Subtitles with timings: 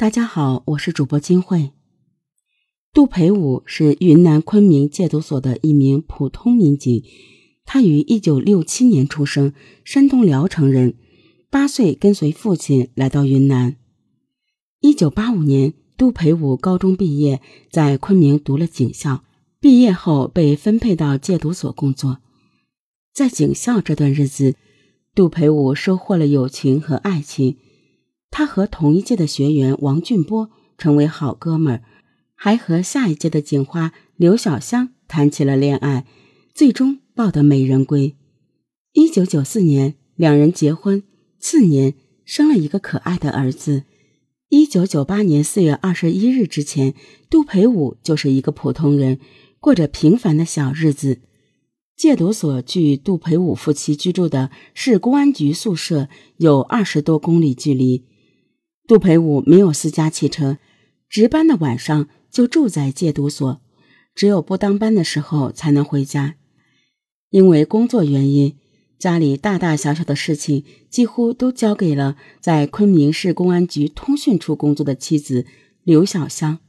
[0.00, 1.72] 大家好，我是主播金慧。
[2.92, 7.02] 杜培武是云南昆明戒毒所的一名普通民警，
[7.64, 9.52] 他于一九六七年出生，
[9.84, 10.94] 山东聊城人。
[11.50, 13.74] 八岁跟随父亲来到云南。
[14.78, 19.24] 一九八五年，杜培武高中毕业，在昆明读了警校。
[19.58, 22.18] 毕业后被分配到戒毒所工作。
[23.12, 24.54] 在警校这段日子，
[25.12, 27.56] 杜培武收获了友情和爱情。
[28.30, 31.82] 他和同一届的学员王俊波成为好哥们儿，
[32.34, 36.06] 还和下一届的警花刘小香谈起了恋爱，
[36.54, 38.14] 最终抱得美人归。
[38.92, 41.02] 一九九四年，两人结婚，
[41.38, 43.84] 次年生了一个可爱的儿子。
[44.50, 46.94] 一九九八年四月二十一日之前，
[47.28, 49.18] 杜培武就是一个普通人，
[49.60, 51.20] 过着平凡的小日子。
[51.96, 58.04] 戒毒所距杜培武夫妻居住的市公安局宿舍有二十多公里距离。
[58.88, 60.56] 杜培武没有私家汽车，
[61.10, 63.60] 值班的晚上就住在戒毒所，
[64.14, 66.36] 只有不当班的时候才能回家。
[67.28, 68.56] 因为工作原因，
[68.98, 75.44] 家里大大小小的事情几乎都交给了在昆明市公安局通讯处工作的妻子
[75.82, 76.60] 刘小香。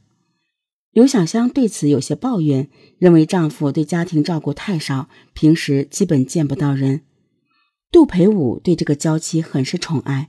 [0.92, 7.00] 刘小香对此有些抱怨，认为丈夫对家庭照顾太少，平时基本见不到人。
[7.90, 10.28] 杜培武对这个娇妻很是宠爱。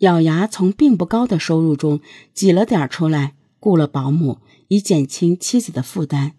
[0.00, 2.00] 咬牙从并不高的收入中
[2.32, 6.32] 挤了点出来，雇了保姆，以减轻妻子的负担。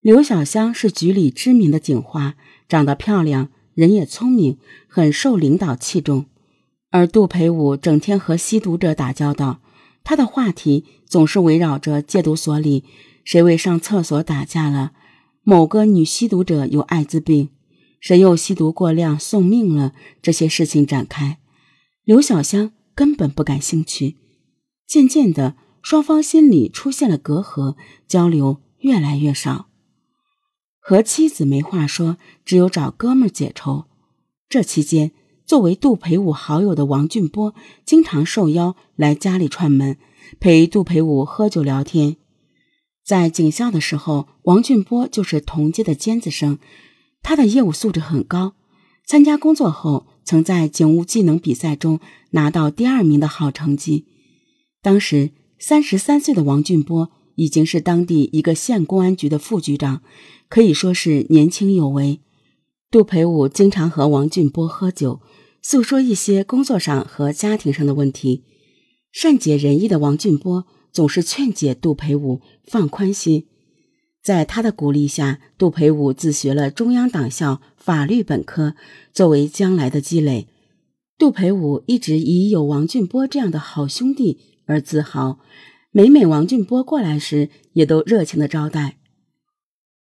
[0.00, 2.34] 刘小香是局里知名的警花，
[2.68, 6.26] 长得漂亮，人也聪明，很受领导器重。
[6.90, 9.60] 而杜培武整天和吸毒者打交道，
[10.02, 12.82] 他的话题总是围绕着戒毒所里
[13.22, 14.90] 谁为上厕所打架了，
[15.44, 17.50] 某个女吸毒者有艾滋病，
[18.00, 21.38] 谁又吸毒过量送命了这些事情展开。
[22.02, 22.72] 刘小香。
[22.94, 24.16] 根本不感兴趣，
[24.86, 29.66] 渐渐的，双方心里出现了隔阂，交流越来越少。
[30.78, 33.84] 和妻子没话说，只有找哥们解愁。
[34.48, 35.12] 这期间，
[35.46, 37.54] 作为杜培武好友的王俊波
[37.84, 39.96] 经常受邀来家里串门，
[40.40, 42.16] 陪杜培武喝酒聊天。
[43.04, 46.58] 在警校的时候，王俊波就是同届的尖子生，
[47.22, 48.54] 他的业务素质很高。
[49.06, 52.00] 参加工作后，曾在警务技能比赛中
[52.30, 54.06] 拿到第二名的好成绩。
[54.82, 60.02] 当时三十三岁的王俊波已经是当地一个县公安局的副局长，
[60.48, 62.20] 可以说是年轻有为。
[62.90, 65.20] 杜培武经常和王俊波喝酒，
[65.62, 68.44] 诉说一些工作上和家庭上的问题。
[69.12, 73.46] 善解人意的王俊波总是劝解杜培武放宽心。
[74.22, 78.74] 在他的鼓励下，杜培武自学了中央党校法律本科，
[79.14, 80.46] 作为将来的积累。
[81.16, 85.38] 杜培武一直以有王俊波这样的好兄弟而自豪，
[85.90, 88.98] 每每王俊波过来时，也都热情的招待。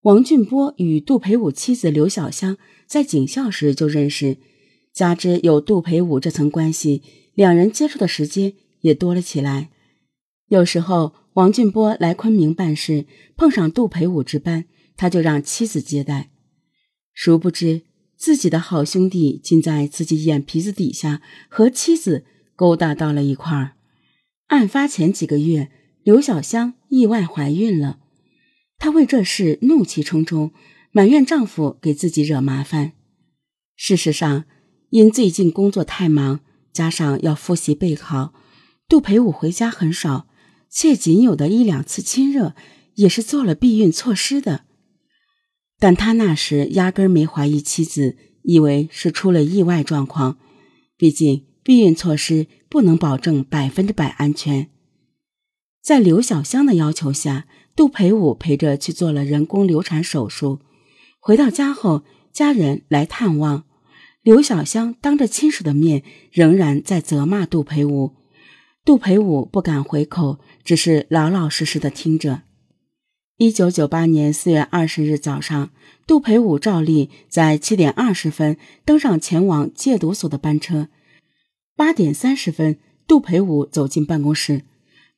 [0.02, 4.38] 王俊波与杜培武妻子刘小香在警校时就认识，
[4.94, 7.02] 加之有杜培武这层关系，
[7.34, 9.70] 两人接触的时间也多了起来。
[10.50, 11.14] 有时候。
[11.34, 13.06] 王俊波来昆明办事，
[13.38, 14.66] 碰上杜培武值班，
[14.98, 16.32] 他就让妻子接待。
[17.14, 17.84] 殊不知，
[18.18, 22.26] 自己的好兄弟竟在自己眼皮子底下和妻子
[22.56, 23.74] 勾搭到了一块儿。
[24.48, 25.70] 案发前几个月，
[26.04, 28.00] 刘小香意外怀孕了，
[28.80, 30.52] 她为这事怒气冲冲，
[30.92, 32.94] 埋怨丈夫给自己惹麻烦。
[33.76, 34.46] 事实上，
[34.90, 36.40] 因最近工作太忙，
[36.74, 38.34] 加上要复习备考，
[38.88, 40.29] 杜培武回家很少。
[40.70, 42.54] 且仅有的一两次亲热，
[42.96, 44.66] 也是做了避孕措施的。
[45.80, 50.38] 但他那时压根没怀疑妻子，以为是出了意外状况。
[50.98, 54.70] 毕竟避孕措施不能保证百分之百安全。
[55.82, 60.60] 在刘小香的要求下，杜培武陪着去做了人工流产手术。
[61.20, 62.04] 回到家后，
[62.34, 63.64] 家人来探望，
[64.22, 68.18] 刘小香当着亲属的面，仍然在责骂杜培武。
[68.90, 72.42] 杜培武不敢回口，只是老老实实的听着。
[73.38, 75.70] 一九九八年四月二十日早上，
[76.08, 80.88] 杜培武照例在七点二十分登上前往戒毒所的班车。
[81.76, 84.64] 八点三十分，杜培武走进办公室。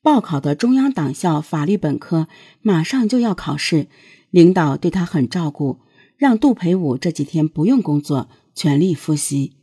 [0.01, 2.27] 报考的中央党校法律本科
[2.61, 3.87] 马上就要考试，
[4.31, 5.79] 领导对他很照顾，
[6.17, 9.53] 让杜培武这几天不用工作，全力复习。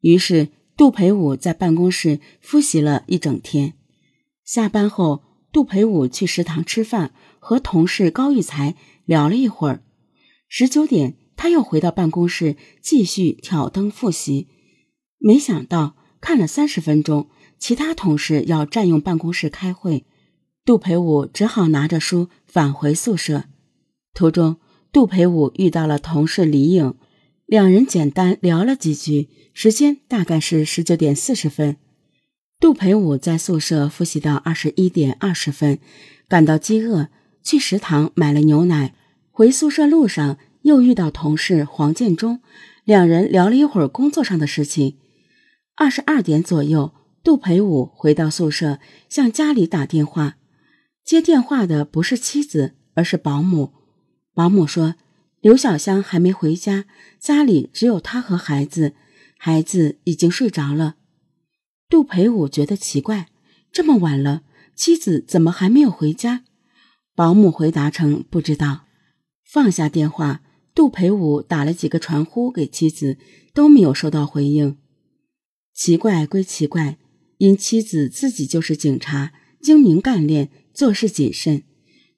[0.00, 0.48] 于是。
[0.76, 3.72] 杜培武在办公室复习了一整天，
[4.44, 8.74] 下班后，杜培武去食堂吃饭，和同事高玉才
[9.06, 9.82] 聊了一会儿。
[10.48, 14.48] 十九点，他又回到办公室继续挑灯复习。
[15.18, 20.04] 没想到看了三十分钟，其他同事要占用办公室开会，
[20.62, 23.44] 杜培武只好拿着书返回宿舍。
[24.12, 24.58] 途中，
[24.92, 26.94] 杜培武遇到了同事李颖，
[27.46, 31.76] 两人简单聊了几句，时间大概是十九点四十分。
[32.58, 35.78] 杜培武在宿舍复习到二十一点二十分，
[36.26, 37.08] 感到饥饿，
[37.44, 38.94] 去食堂买了牛奶。
[39.30, 42.40] 回宿舍路上又遇到同事黄建中，
[42.84, 44.96] 两人聊了一会儿工作上的事情。
[45.76, 46.92] 二十二点左右，
[47.22, 50.36] 杜培武回到宿舍，向家里打电话。
[51.04, 53.72] 接电话的不是妻子，而是保姆。
[54.34, 54.96] 保姆说
[55.46, 56.86] ：“刘小香还没回家，
[57.20, 58.96] 家里只有她和孩子，
[59.38, 60.96] 孩子已经睡着了。”
[61.88, 63.28] 杜培武觉得奇怪，
[63.70, 64.42] 这么晚了，
[64.74, 66.42] 妻子怎么还没有回家？
[67.14, 68.86] 保姆回答称不知道。
[69.44, 70.42] 放下电话，
[70.74, 73.16] 杜培武打了几个传呼给妻子，
[73.54, 74.76] 都没有收到回应。
[75.72, 76.98] 奇怪归奇怪，
[77.38, 81.62] 因妻子自己就是警察，精明干练，做事谨慎，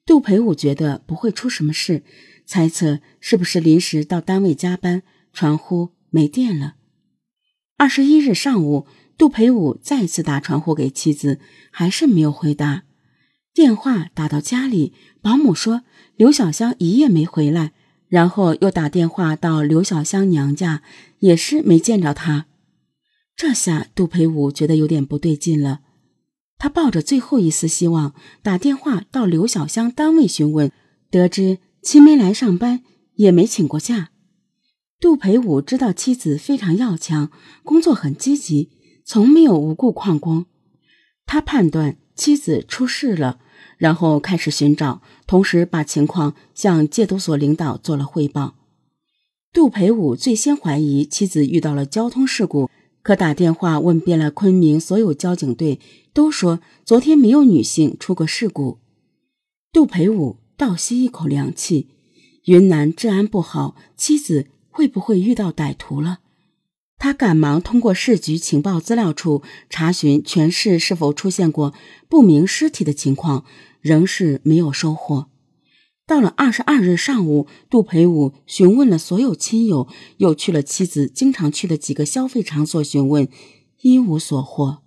[0.03, 2.03] 杜培武觉得不会出什么事，
[2.49, 6.77] 猜测是不是临时到单位加班，传呼没电了。
[7.77, 8.87] 二十一日上午。
[9.19, 11.41] 杜培武再次打传呼给妻子，
[11.71, 12.83] 还是没有回答。
[13.53, 15.81] 电话打到家里，保姆说
[16.15, 17.73] 刘小香一夜没回来，
[18.07, 20.83] 然后又打电话到刘小香娘家，
[21.19, 22.45] 也是没见着她。
[23.35, 25.81] 这下杜培武觉得有点不对劲了，
[26.57, 30.71] 他抱着最后一丝希望，打电话到刘小香单位询问，
[31.11, 32.83] 得知其没来上班，
[33.15, 34.09] 也没请过假。
[34.99, 37.31] 杜培武知道妻子非常要强，
[37.63, 38.69] 工作很积极。
[39.05, 40.45] 从没有无故旷工，
[41.25, 43.39] 他判断妻子出事了，
[43.79, 48.53] 然后开始寻找，同时把情况向戒毒所领导做了汇报。
[49.51, 52.69] 杜培武最先怀疑妻子遇到了交通事故，
[53.01, 55.79] 可打电话问遍了昆明所有交警队，
[56.13, 58.77] 都说昨天没有女性出过事故。
[59.73, 61.87] 杜培武倒吸一口凉气，
[62.43, 66.19] 云南治安不好，妻子会不会遇到歹徒了？
[66.97, 71.73] 他赶忙通过市局情报资料处查询全市是否出现过
[72.09, 73.45] 不明尸体的情况，
[73.79, 75.29] 仍是没有收获。
[76.05, 83.29] 到了二十二日上午，杜培武询问了所有亲友，又去了妻子经常去的几个消费场所询问，
[83.83, 84.79] 一无所获。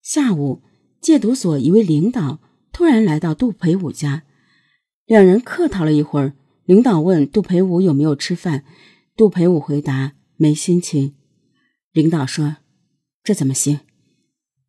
[0.00, 0.62] 下午，
[1.00, 2.38] 戒毒所一位领导
[2.72, 4.22] 突然来到杜培武家，
[5.10, 6.34] 两人客套了一会儿。
[6.66, 8.64] 领导问杜培武有没有吃饭，
[9.16, 10.12] 杜培武回答。
[10.36, 11.16] 没心情，
[11.90, 12.58] 领导说
[13.24, 13.80] ：“这怎么行？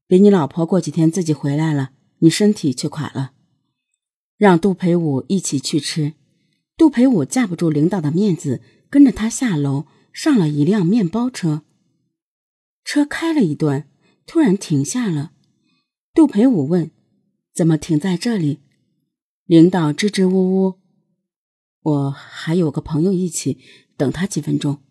[0.07, 3.33] 别你老婆过几天自己回来了，你身体却垮了。”
[4.35, 6.13] 让杜培武一起去吃。
[6.75, 11.61] 杜培武架不住领导的面子，跟着他下楼，上了一辆面包车。
[12.83, 13.87] 车开了一段，
[14.25, 15.33] 突然停下了。
[16.15, 16.89] 杜培武问
[17.53, 18.61] ：“怎么停在这里？”
[19.51, 20.79] 领导支支吾吾
[21.83, 23.57] ：“我还有个朋友一起，
[23.97, 24.81] 等他几分钟。”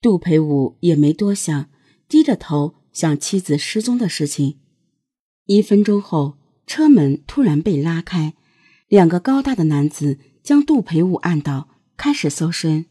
[0.00, 1.68] 杜培武也没多想，
[2.08, 4.58] 低着头想妻子失踪的事情。
[5.44, 8.32] 一分钟后，车门突然被拉开，
[8.86, 11.68] 两个高大的男子将杜培武按倒，
[11.98, 12.86] 开始搜身。